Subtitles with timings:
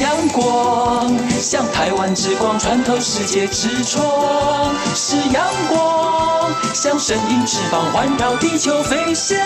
[0.00, 1.08] 阳光，
[1.40, 9.36] 像台湾之光穿透世界之窗；是阳光，像神鹰翅膀环绕地球飞翔。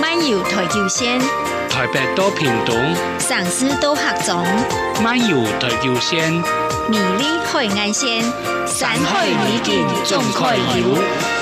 [0.00, 1.18] 漫游台九线，
[1.68, 2.76] 台北多屏东，
[3.18, 4.46] 上司到合总，
[5.02, 6.32] 漫游台九线，
[6.88, 8.22] 美丽海岸线，
[8.66, 11.41] 山海美景总开游。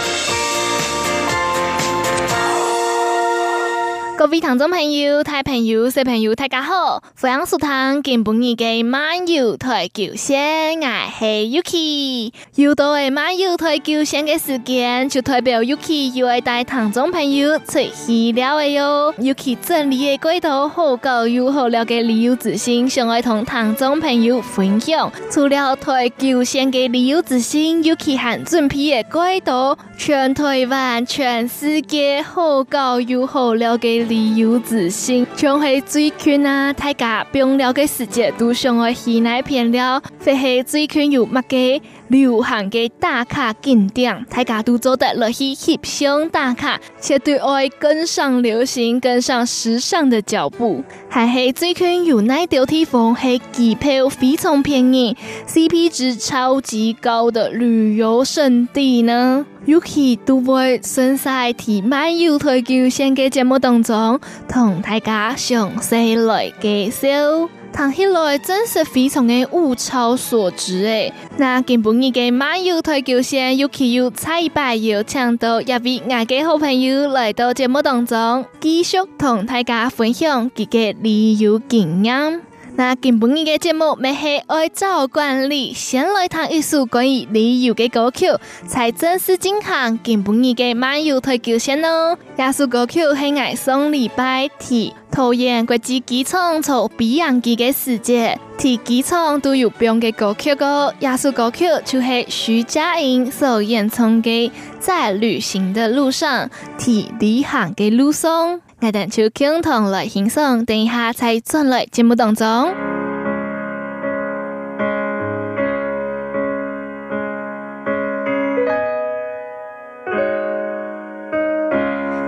[4.20, 7.02] 各位听众朋友、大朋友、小朋友，大家好！
[7.19, 12.30] 欢迎收听今晡日嘅漫游台球线，我是 Yuki。
[12.56, 19.15] 又到嘅漫游台球线嘅时间，就代表 Yuki 又爱带听众朋友出去了哟。
[19.19, 25.10] Yuki 整理嘅轨道好高又好了嘅旅游资讯，想爱同听众朋友分享。
[25.30, 34.10] 除了台球线嘅旅游资讯，Yuki 还准备嘅轨道，全台湾、全世界好高又好了嘅。
[34.11, 41.80] 自由自信，像系最近啊，大家冰了解世界都上爱去哪片了，或系最近有乜嘅
[42.11, 50.83] 流行嘅打卡景点，大家都做得落去翕相打卡，绝对爱跟上流行、跟上时尚的脚步。
[51.09, 55.16] 还系最近有哪条地方系机票非常便宜
[55.47, 64.19] ，CP 值超级高的旅游胜地呢？Yuki 都会顺势提漫游台九线嘅节目当中，
[64.49, 67.49] 同大家详细来介绍。
[67.72, 71.12] 看起来真是非常的物超所值诶！
[71.38, 82.43] 那今晡日嘅马友台球线，Yuki 又再一摆又请到一位我嘅好朋友来到节目当中，继续同大家分享佢个旅游经验。
[82.81, 88.25] 那今晡日嘅节目，咪系按照惯例，先来听一首关于旅游嘅歌曲，
[88.66, 92.16] 才正式进行今晡日嘅漫游台九线哦。
[92.38, 100.94] 这首歌曲系爱送礼拜天桃园国际机场从比洋机嘅时节，提机场都有变嘅歌曲个。
[100.98, 104.48] 这首歌曲就系徐佳莹所演唱嘅
[104.78, 106.48] 《在旅行的路上》，
[106.78, 108.62] 提旅行嘅路上。
[108.82, 112.46] 我哋就共同来欣赏，等一下再转来节目当中。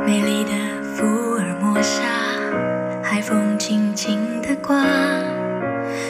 [0.04, 0.50] 美丽的
[0.94, 2.02] 福尔摩沙，
[3.02, 4.84] 海风轻轻的刮，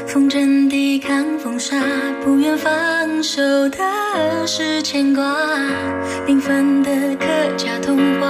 [0.08, 1.76] 风筝抵抗风沙，
[2.24, 3.78] 不愿放手的
[4.44, 5.22] 是牵挂，
[6.26, 7.26] 缤纷的客
[7.56, 8.21] 家童话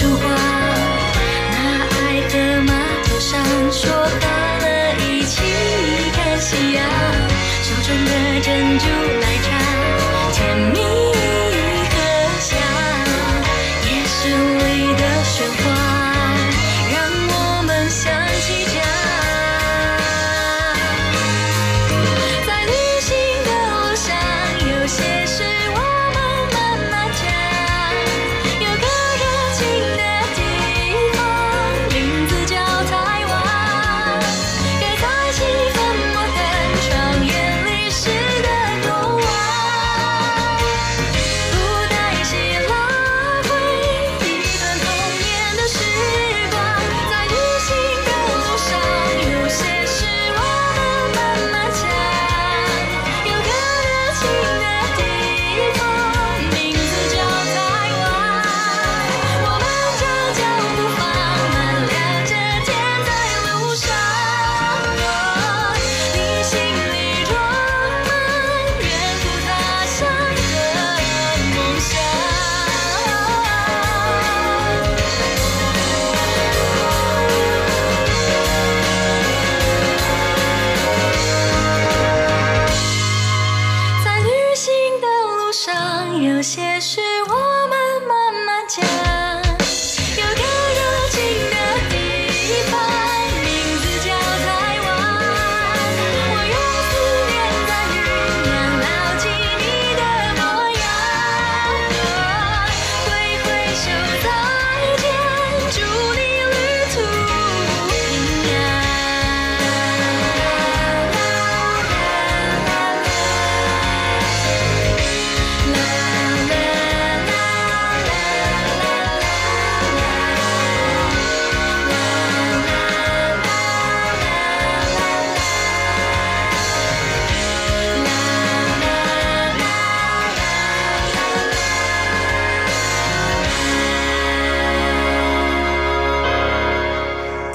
[0.00, 0.24] 烛光
[1.52, 1.56] 那
[1.90, 2.72] 爱和码
[3.04, 3.38] 头上
[3.70, 3.98] 说好
[4.62, 5.42] 了一起
[6.14, 6.82] 看夕阳
[7.62, 9.19] 手中的珍珠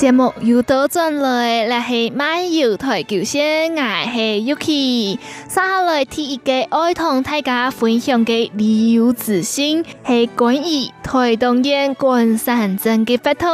[0.05, 5.15] 节目又倒转来，来系漫游台球星，我系 Yuki。
[5.15, 5.19] 接
[5.49, 13.49] 下来第一个爱同大家分享嘅旅游资讯，系关于台东县关山镇嘅发通。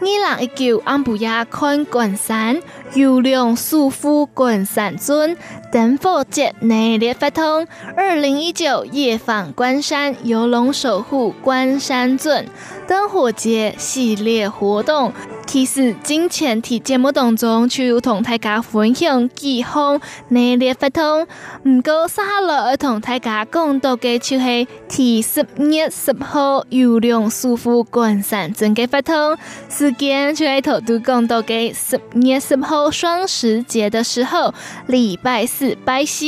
[0.00, 2.62] 二零一九安布亚看关山，
[2.94, 5.36] 优良舒服关山镇，
[5.70, 7.66] 灯火节内列发通。
[7.96, 12.46] 二零一九夜访关山，游龙守护关山镇，
[12.86, 15.12] 灯火节系列活动。
[15.46, 19.98] 其实，今前提节目当中就有同大家分享几项
[20.28, 21.26] 内列发通，
[21.62, 29.38] 唔过接下来要同大家讲到嘅就系第十月十号优良舒服关山镇嘅发通，
[29.70, 34.52] 时间就系头都讲到嘅十月十号双十节的时候，
[34.86, 36.26] 礼拜四拜四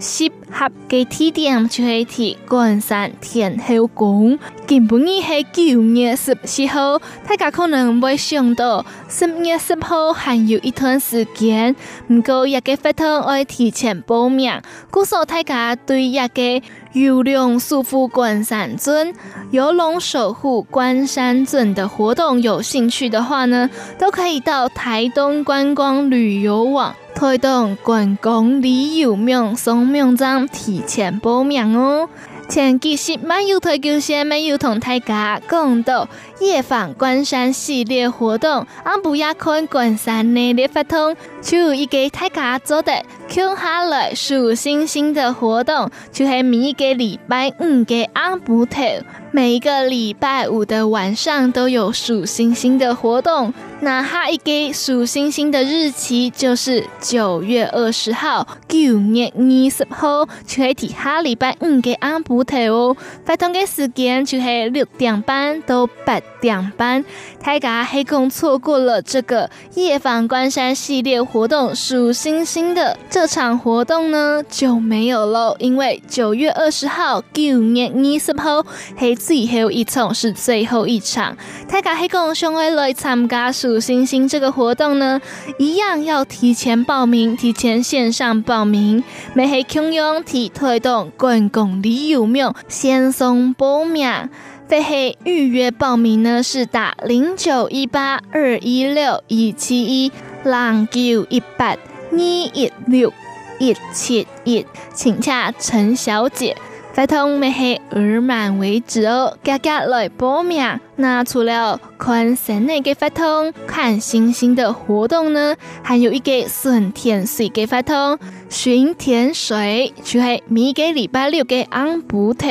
[0.00, 6.98] 适合嘅地点就系提关山天后宫，根本已系九月十四号，
[7.28, 8.56] 大家可能会想。
[8.56, 11.76] 到十月十号还有一段时间，
[12.08, 14.62] 不过一个发通爱提前报名。
[14.90, 16.62] 故说大家对一个
[16.94, 19.12] 优良舒服关山镇、
[19.50, 32.08] 游龙守护关山镇的活动有兴趣的话呢，都可以到台东观光旅游网、推动观光旅游名送名章提前报名哦。
[32.48, 36.08] 前几日漫游台球先没有同大家讲到
[36.40, 42.92] 夜访关山系列活动，俺不要看关山内的发通，就一个大家做的
[43.28, 48.82] 空下来数星星的活动，就系每一个礼拜五嘅俺不头，
[49.30, 53.52] 每一个礼拜五的晚上都有数星星的活动。
[53.80, 56.16] 那下一个数星星的日期。
[56.30, 62.96] 就是九月二十号，九月二十号，就系提下礼拜五嘅俺不头哦。
[63.24, 67.04] 发通的时间就系六点半到八点半。
[67.42, 78.62] 大家黑工错过了这个夜访关山系列活动数星星的这场活动呢，就没有喽，因为九月二十号，九月二十号
[78.98, 81.34] 系最后一场，是最后一场。
[81.66, 83.50] 大家黑工想要来参加。
[83.50, 85.18] 数星星这个活动呢，
[85.58, 89.02] 一样要提前报名，提前线上报名。
[89.32, 94.28] 没系强用提推动观光旅游名先送报名，
[94.68, 100.12] 非系预约报名呢，是打零九一八二一六一七一
[100.44, 101.74] 浪九一八
[102.10, 103.12] 二一六
[103.58, 106.56] 一七一，请洽陈小姐。
[106.92, 110.80] 发通没系额满为止哦，大家来报名。
[110.96, 118.18] 那除了看山内的发通、看星星的活动呢，还有一个顺天水的发通。
[118.48, 122.48] 巡天水就系每个礼拜六的安布特，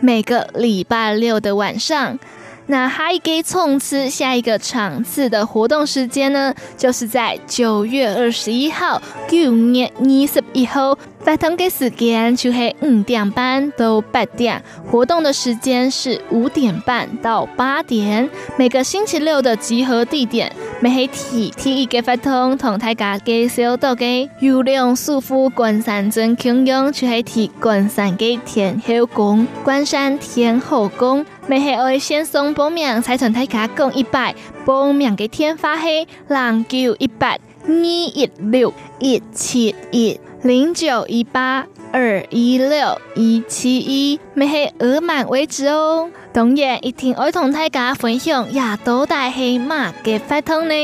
[0.00, 2.18] 每个礼拜六的晚上。
[2.66, 10.98] 那还给冲刺下一个场次的活动时间呢，就是在九月二十一号，九月二十一号。
[11.24, 18.28] 发通的时间就是五点半到八点，活动的时间是五点半到八点。
[18.56, 31.24] 每个星期六的集合地点，每系提提一个发通同大家介绍到嘅优良舒服关山镇共用，就是提关山嘅天后宫，关山天后宫。
[31.48, 34.34] 每系爱先送报名，才同大家讲一百
[34.64, 40.18] 报名嘅电话系零九一百二一六一七一。
[40.42, 46.10] 零九一八二一六一七一，没系额满为止哦。
[46.32, 50.74] 当然，一定爱同大家分享，亚都大黑马嘅发通呢。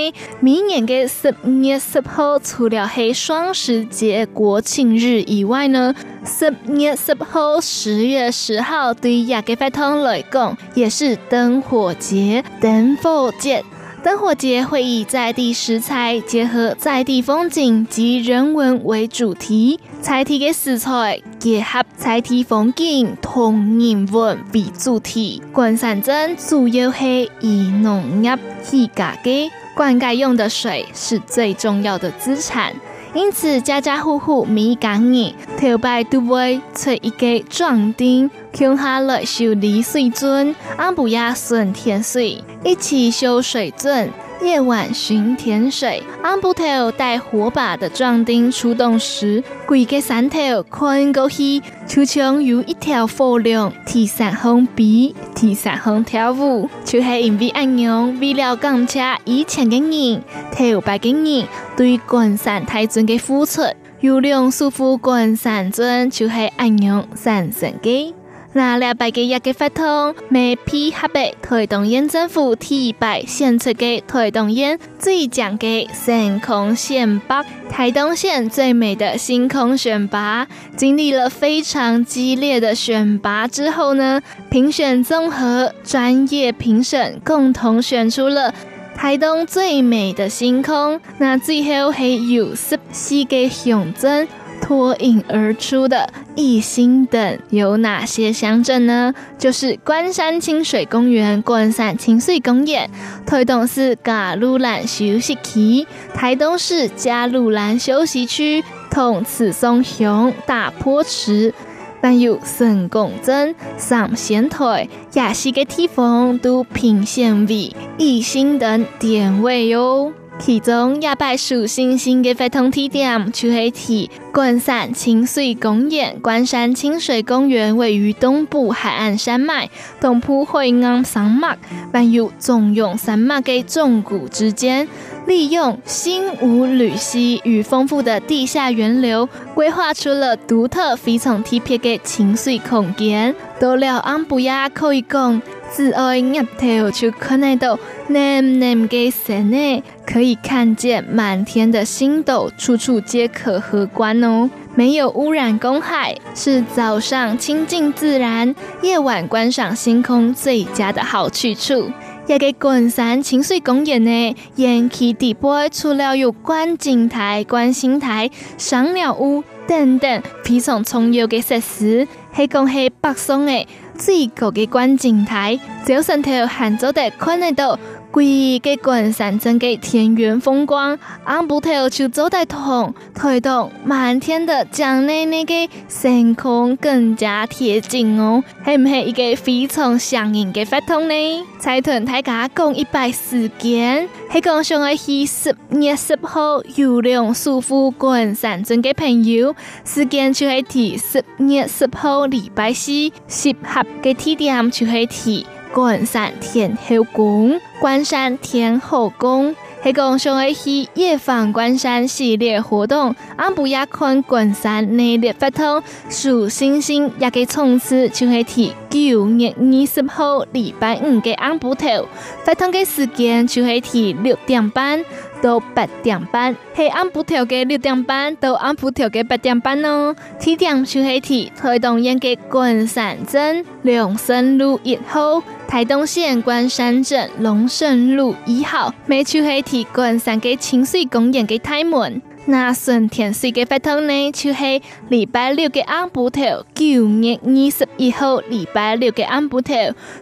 [0.40, 5.94] 明年嘅十月十号，除了黑双十节、国庆日以外呢，
[6.26, 13.64] 十月十号、十月十号对亚嘅发通来讲，也是灯火节、灯火节。
[14.08, 25.42] 灯火节会以在地食材结合在地风景及人文为主题，菜地的食材结合菜地风景同人文为主题。
[25.52, 32.72] 关山镇主要系以农业起家的，灌溉用的水是最重要的资产，
[33.12, 38.30] 因此家家户户每家人头摆都会出一个壮丁。
[38.54, 44.10] 乡下来修理水圳，俺不亚顺天水，一起修水圳。
[44.40, 60.22] 夜晚巡田水，俺不头带火把的壮丁出动时，规个山头看过去，就像有一条火龙提山红比，提山红跳舞，就是因为安样，为了感谢以前的人，
[60.52, 63.62] 头摆的人对关山大镇的付出，
[64.02, 68.14] 优良舒服关山镇，就是安样产生的。
[68.58, 88.52] 那礼拜嘅一个发通，没配合嘅台东县政府提拔选出嘅台东县最奖嘅星空选拔，台东县最美的星空选拔，经历了非常激烈的选拔之后呢，评选综合专业评审共同选出了
[88.96, 91.00] 台东最美的星空。
[91.18, 94.26] 那最后系有十四个乡镇。
[94.60, 99.14] 脱颖而出的一星等有哪些乡镇呢？
[99.38, 102.90] 就是关山清水公园、关山清水公园、
[103.24, 111.54] 台东市嘎鲁兰休息区、台东市加鲁兰休息区、同慈松乡大坡池，
[112.02, 120.12] 还有成功镇、上仙台、亚西的地方都评选为一星等点位哟。
[120.40, 126.18] 其中亚百数星星的活动地点，就是提关山清水公园。
[126.20, 129.68] 关山清水公园位于东部海岸山脉、
[130.00, 131.58] 东部海岸山脉，
[131.92, 134.88] 还有中庸山脉的纵谷之间，
[135.26, 143.34] 利用新吴吕溪与丰富的地下源流，规划出了独特、非常特别的清水空间。
[143.60, 145.42] 到了安布亚可以讲。
[145.70, 147.78] 自爱入头就看得到
[148.08, 154.48] 蓝蓝的山呢，可以看见满天的星斗，处处皆可合观哦。
[154.74, 161.92] 没有污染公海，是早上亲近自然，夜晚观赏星空最佳的好去处。
[162.26, 173.68] 一个滚山清水公园呢，沿其底部除了有观景台、观星台、赏鸟屋等等非常重要的设施，系讲系北松诶。
[173.98, 177.78] 最高的观景台，早上头喊做的看得到。
[178.10, 185.54] 规个关山镇的田园风光，安布头就做得同推动满天的江内那个
[185.88, 191.14] 星空更加贴近哦，系唔系一个非常响应的活动呢？
[191.58, 202.90] 再同大家讲一摆时间，系讲上个系十月十号，有两束富关山镇的朋友，时间就系提十月十号礼拜四，
[203.28, 205.46] 适合的地点就系提。
[205.72, 222.08] 观山天后宫，观山天后宫，系讲上一期夜访关山系列活动，俺不要看关山内列发通数星星，也给冲刺，就系提九月二十号礼拜五嘅俺不头，
[222.44, 225.04] 发通的时间就系提六点半
[225.40, 230.14] 到八点半，系按不调嘅六点半到按不调嘅八点半哦。
[230.38, 235.42] 地点就系提台东县嘅关山镇龙胜路一号。
[235.66, 242.22] 台东县关山镇龙胜路一号，每就系提关山的清水公园的大门。
[242.50, 246.40] 那顺天水个活动呢，就系礼拜六的暗补头，
[246.74, 249.74] 九月二十一号礼拜六的暗补头，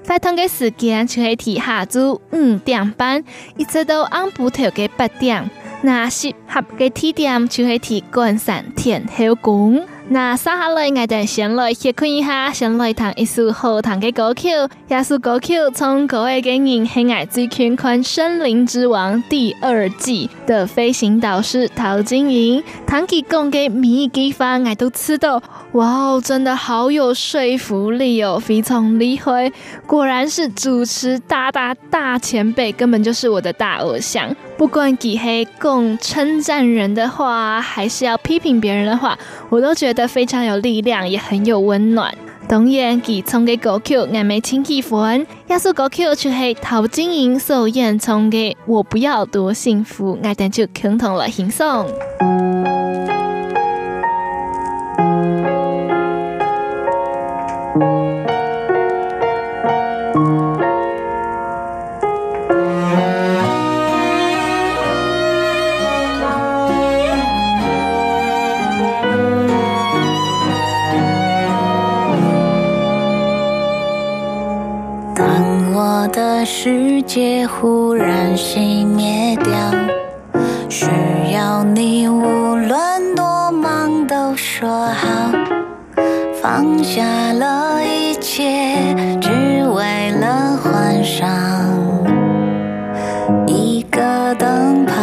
[0.02, 3.22] 发通嘅时间就系提下昼五点半，
[3.56, 5.48] 一直到暗补头的八点。
[5.82, 9.86] 那适合的地点就系提关山天后宫。
[10.08, 14.50] 那接下来，我哋先来先看一下，先来弹一首好听的歌曲。
[14.88, 29.52] 这首歌曲从各位嘅人喜爱最看看《森林之王》第二季的飞行导师陶晶莹，弹起讲嘅每一句话，我都知道，哇哦，真的好有说服力哦，非常厉害，
[29.88, 34.28] 果然是主持大大大前辈，根本就是我的大偶像。
[34.58, 39.18] 不管几黑共称赞人的话，还是要批评别人的话，
[39.50, 42.14] 我都觉得非常有力量，也很有温暖。
[42.48, 51.86] 当然，其唱的歌曲我没听喜欢，这首歌曲就是陶晶莹所演唱的《我不要多幸福》，我等就共同来欣赏。
[77.46, 79.52] 忽然熄灭掉，
[80.68, 80.86] 需
[81.32, 85.30] 要你无论多忙都说好，
[86.42, 89.30] 放下了一切，只
[89.68, 91.28] 为了换上
[93.46, 94.94] 一个灯泡。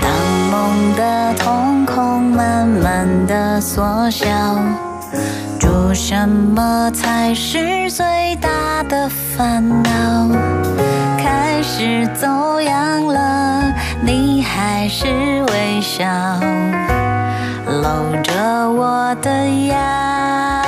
[0.00, 0.10] 当
[0.50, 4.26] 梦的瞳孔慢慢的缩小。
[5.60, 8.04] 做什么才是最
[9.38, 10.28] 烦恼？
[11.16, 16.04] 开始走样了，你还是微笑，
[17.64, 19.30] 搂着我的
[19.68, 20.67] 腰。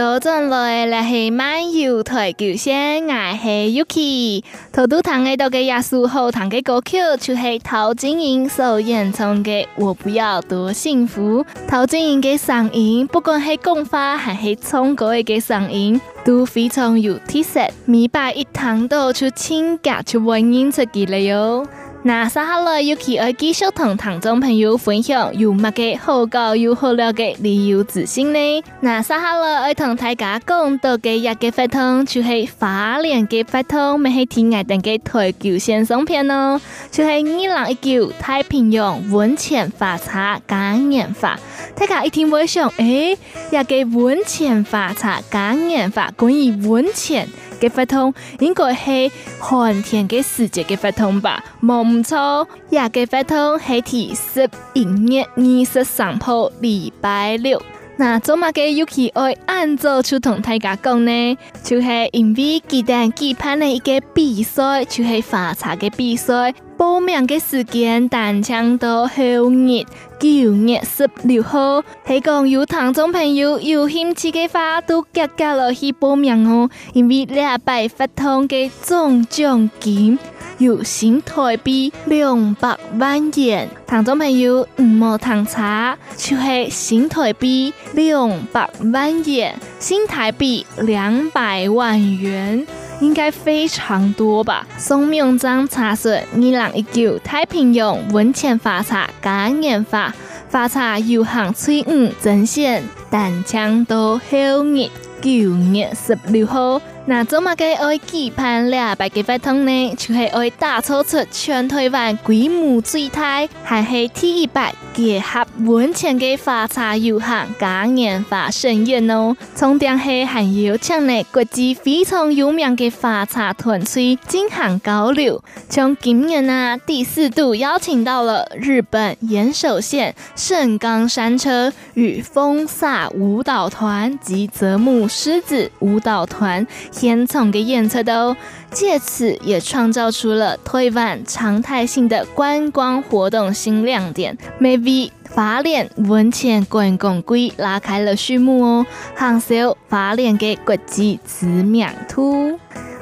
[0.00, 4.42] 到转来，来是漫游台九线，我是 Yuki。
[4.72, 11.44] 头都弹的到个耶稣后弹的歌曲，就是陶晶莹所演唱的《我不要多幸福》。
[11.68, 17.60] 陶晶莹的嗓音，不管是讲话还是唱歌的嗓音，都非常有特色。
[17.84, 21.66] 每把一弹到就亲格就会认出佢来哟。
[22.02, 28.64] 那接下来又去爱继续同听众朋友分享有乜嘅好教又好料嘅旅游资讯呢？
[28.80, 36.58] 那接下来爱同大家讲到嘅一个活动，就系花莲嘅活动，咪系天涯等嘅台球先生片哦，
[36.90, 41.38] 就系二零一九太平洋温泉花茶嘉年华。
[41.74, 43.14] 大家一听会想，诶、
[43.50, 47.28] 欸，一个温泉花茶嘉年华关于温泉。
[47.60, 52.48] 嘅活动应该系寒天嘅时节嘅活动吧，冇唔错。
[52.70, 54.82] 也嘅活动系第十一
[55.14, 57.60] 月二十三号礼拜六。
[57.96, 61.36] 那做乜嘅 Yuki 爱按照出同大家讲呢？
[61.62, 66.54] 就系、是、因为记得举办了一个比赛，就系花茶嘅比赛。
[66.78, 69.84] 报名嘅时间，但将到后日
[70.20, 71.82] 九月十六号。
[72.06, 76.68] 系讲有听众朋友有兴趣嘅话，都加加落去报名哦。
[76.92, 80.18] 因为礼拜发通嘅总奖金
[80.58, 83.70] 有新台币两百万元。
[83.86, 92.66] 听众朋友唔冇听差，就、是、新台币两百万元，新台币两百万元。
[93.00, 94.66] 应该非常多吧？
[94.78, 100.14] 宋明章查询二零一九太平洋温泉发茶嘉年华
[100.50, 104.88] 花茶有行翠五阵线，但抢到后日
[105.20, 105.30] 九
[105.72, 106.80] 月十六号。
[107.10, 109.94] 那做么嘅爱期盼两百个活动呢？
[109.96, 119.36] 就系爱打造出全台湾规模最大，还系第一百结合温泉嘅花茶游行嘉年华盛宴哦。
[119.56, 125.42] 重点系还有请呢国际非常有名嘅花茶团队进行交流。
[125.68, 136.64] 从今年啊第四度邀请到了日本岩手县盛冈山车与风飒舞蹈团及泽木狮子舞蹈团。
[137.00, 138.36] 现场的演出都
[138.70, 148.86] 借此也创造出了台湾常态性的观光活动新亮点，maybe 花莲温泉观光季拉开了序幕哦，
[149.18, 152.58] 享受花莲的国际知名度。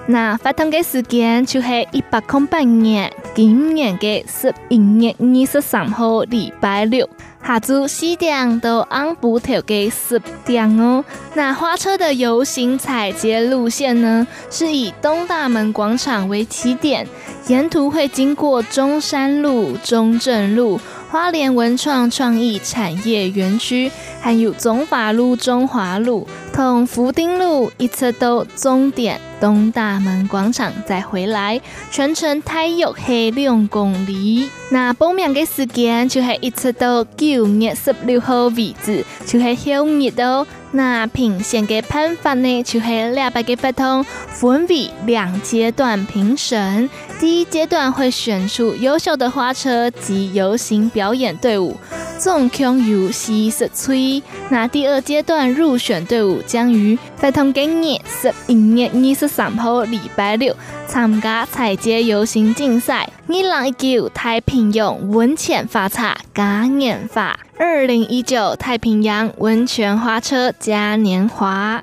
[0.06, 7.08] 那发通的时间就是一百空八年今年的十一月二十三号礼拜六。
[7.46, 11.04] 下昼四点到暗晡头嘅十点哦。
[11.34, 17.06] 那花车的游行踩街路线呢，是以东大门广场为起点，
[17.46, 20.78] 沿途会经过中山路、中正路、
[21.10, 34.48] 花莲文创创意产业园区，还有中法路、中华路同福丁路，一侧到终点东大门广场再回来，全程大约系两公里。
[34.70, 40.46] 那报名嘅时间就系一直到九月十六号为止，就系休日哦。
[40.78, 46.88] 那评选嘅办法呢，就系两百个活动，分为两阶段评审。
[47.18, 51.76] 第一阶段会选出优秀的花车及游行表演队伍，
[52.16, 54.22] 总共有四十队。
[54.50, 60.54] 那第二阶段入选队伍将于活动今年十一月二十三号礼拜六
[60.86, 63.10] 参加踩街游行竞赛。
[63.26, 67.36] 二零一九太平洋温泉花车嘉年华。
[67.60, 71.82] 二零一九太平洋温泉花车嘉年华。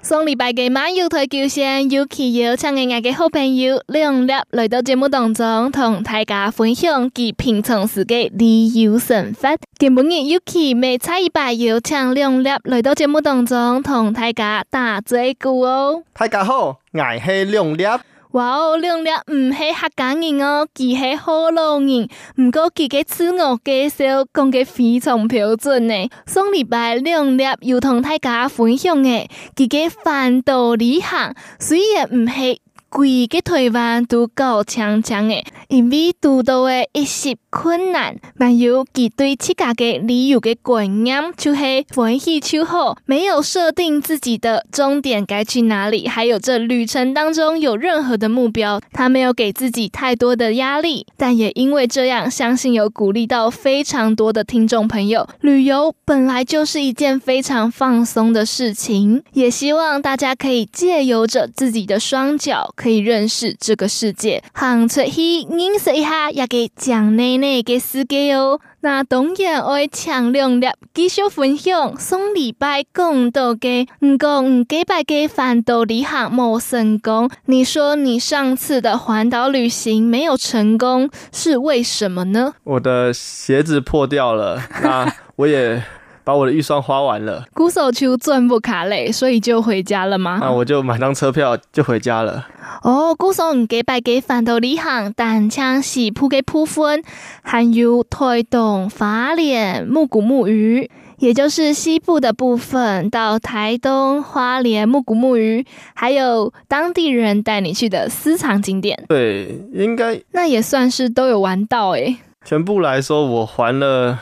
[0.00, 9.48] 上礼拜嘅马友台球线，尤其邀请嘅我嘅好朋友亮亮来到节目当中，同大家分享其平常时嘅旅游生活。
[9.76, 16.04] 今日尤其每差一拜邀请亮亮来到节目当中，同大家打嘴鼓哦。
[16.14, 18.00] 大家好，我系亮亮。
[18.32, 25.94] 哇哦，亮亮唔系客家人哦，佢系河南人，唔过佢嘅自我介绍讲嘅非常标准呢。
[26.26, 32.60] 上礼拜亮亮又同大家分享嘅，佢嘅反道理行虽然唔系。
[32.90, 55.28] 规个台湾都够强强诶，因为遇到诶一些困难，还有佢对自家嘅旅游嘅观念，就系欢喜就好，没有设定自己的终点该去哪里，还有这旅程当中有任何的目标，他没有给自己太多的压力，但也因为这样，相信有鼓励到非常多的听众朋友。
[55.40, 62.74] 旅游本来就是一件非常放松的事情，也希望大家可以借由着自己的双脚。
[62.80, 68.58] 可以认识这个世界，行出去认识一下也给讲奶奶嘅世界哦。
[68.80, 77.28] 那当然爱强亮立继续分享，上礼拜讲到嘅，唔过唔几拜嘅环岛旅行冇成功。
[77.44, 82.54] 你说你上次的环岛旅行没有成功，是为什么呢？
[82.64, 85.82] 我的鞋子破掉了，那我也。
[86.24, 90.38] 把我的预算花完了，鼓手球赚不卡累，所以就回家了吗？
[90.40, 92.46] 那我就买张车票就回家了。
[92.82, 97.02] 哦，鼓手唔给白给环岛旅行，但将西部给部分，
[97.42, 109.02] 还有台东、花莲、木古木鱼，也就是西部的部分，到台东、花莲、木古木鱼，还有当地人带你去的私藏景点。
[109.08, 112.16] 对，应该那也算是都有玩到诶。
[112.44, 114.18] 全部来说，我还了。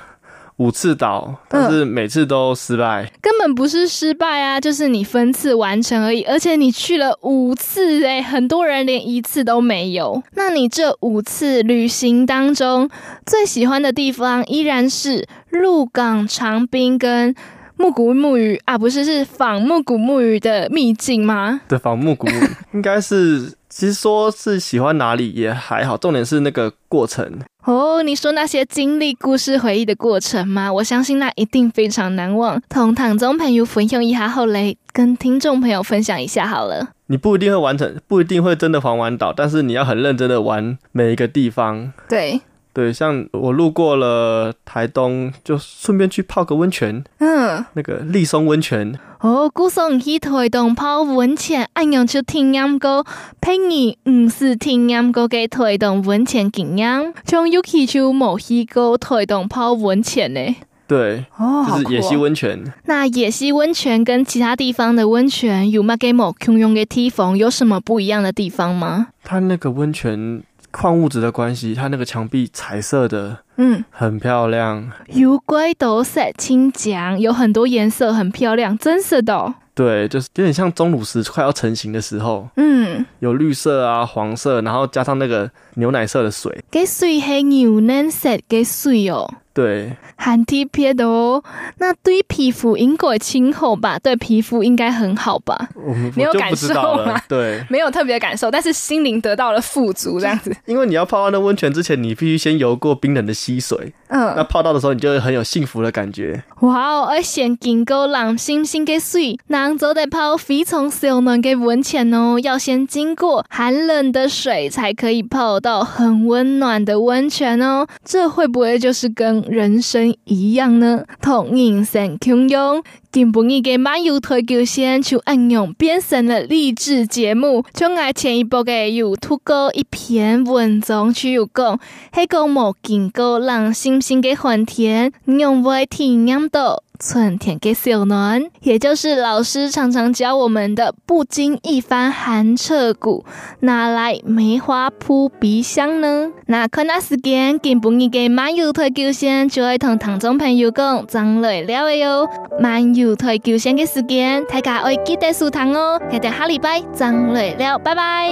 [0.58, 3.02] 五次岛，但是每次都失败。
[3.04, 6.22] 嗯，根本不是失败啊，就是你分次完成而已。
[6.24, 10.22] 而且你去了五次，诶，很多人连一次都没有。
[10.34, 12.90] 那你这五次旅行当中，
[13.24, 17.34] 最喜欢的地方依然是鹿港长滨跟
[17.76, 18.76] 木古木鱼啊？
[18.76, 21.60] 不是，是仿木古木鱼的秘境吗？
[21.68, 23.52] 对，仿木古木鱼应该是。
[23.70, 27.38] 其实说是喜欢哪里也还好，重点是那个过程。
[27.68, 30.72] 哦，你说那些经历、故事、回忆的过程吗？
[30.72, 32.58] 我相信那一定非常难忘。
[32.66, 36.88] 同唐宗朋友分享一下，后来跟听众朋友分享一下好了。
[37.08, 41.92] 你不一定会完成，不一定会真的环完岛，但是你要很认真的玩每一个地方。
[42.08, 42.40] 对。
[42.78, 47.02] 对，像我路过了台东，就顺便去泡个温泉。
[47.18, 48.96] 嗯，那个立松温泉。
[49.18, 53.04] 哦，古松去台东泡温泉，安样就听音歌，
[53.40, 57.12] 陪你唔是听音歌嘅台东温泉经验。
[57.24, 60.54] 从 Yuki 就冇去过台东泡温泉呢。
[60.86, 62.72] 对，哦，就是野溪温泉。
[62.84, 67.36] 那野溪温泉跟其他地方的温泉有乜嘅冇共用嘅地方？
[67.36, 69.08] 有什么不一样的地方吗？
[69.24, 70.44] 它那个温泉。
[70.70, 74.90] 矿物质的关系，它那个墙壁彩色的，嗯，很漂亮。
[75.08, 79.54] 有怪多色青墙，有很多颜色，很漂亮，真是的。
[79.74, 89.32] 对，就是有点像钟乳石快要成型的时候，嗯，有绿色啊、黄色，然后加上那个牛奶色的水，给水黑牛奶色给水哦。
[89.58, 91.42] 对，很特别的哦。
[91.78, 93.98] 那对皮肤应该亲厚吧？
[93.98, 95.68] 对皮肤应该很好吧？
[95.74, 96.72] 我没有感受
[97.04, 97.20] 吗？
[97.26, 100.54] 对，没有特别感受，但是心灵得到了富足，这样子。
[100.66, 103.92] 因为你要泡到那温泉之前，你必须先游过冰冷的溪水。
[104.06, 106.40] 嗯，那泡到的时候，你就会很有幸福的感觉。
[106.60, 107.08] 哇哦！
[107.10, 112.38] 而且经过冷星星的水，然后再泡非常小暖的温泉哦。
[112.40, 117.84] 要先经过寒冷的水，才可以泡到很温暖的温泉哦。
[118.04, 121.04] 这会不会就是跟人生一样呢？
[121.20, 122.82] 同人生共用。
[123.18, 131.80] 今晡日嘅漫游台球线就按样变成了励志节目，从爱前一部嘅有读过一篇文章，就有讲，
[132.14, 133.74] 系讲冇经过人。
[133.74, 143.24] 心心嘅寒天，用会体验到春天嘅小暖，也就是老师常常教我们的“不经一番寒彻骨，
[143.60, 146.32] 哪来梅花扑鼻香”呢？
[146.46, 152.28] 那看那时间，今晡日嘅漫游台球线就会同听众朋友讲，将来了哟，
[152.58, 156.00] 漫游台球线嘅时间，大家会记得收听哦。
[156.10, 158.28] 下个下礼拜，将来了，拜拜，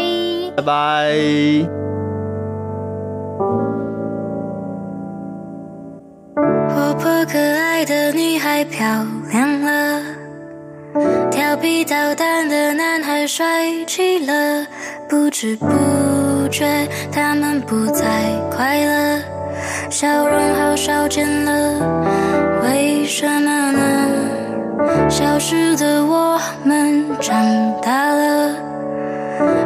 [0.57, 1.13] 拜拜。
[6.69, 8.87] 活泼可爱的女孩漂
[9.33, 10.03] 亮了，
[11.31, 13.45] 调皮捣蛋的男孩帅
[13.87, 14.67] 气了，
[15.09, 15.67] 不知不
[16.51, 16.67] 觉
[17.11, 18.05] 他们不再
[18.51, 19.21] 快乐，
[19.91, 24.46] 笑容好少见了，为什么呢？
[25.09, 27.37] 消失的我们长
[27.81, 28.55] 大了，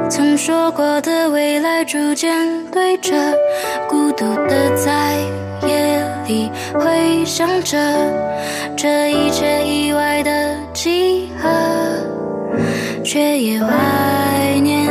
[0.08, 2.36] 曾说过的未来逐渐
[2.70, 3.12] 对着，
[3.88, 5.16] 孤独的在
[5.66, 7.78] 夜里回想着
[8.76, 11.48] 这一切意外的集合，
[13.04, 14.86] 却也怀念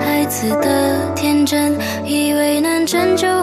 [0.00, 3.39] 孩子的天真，以为能拯救。